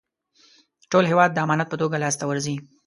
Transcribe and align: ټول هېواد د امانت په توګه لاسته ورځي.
ټول 0.91 1.03
هېواد 1.11 1.29
د 1.33 1.37
امانت 1.45 1.67
په 1.71 1.77
توګه 1.81 1.97
لاسته 2.03 2.23
ورځي. 2.27 2.55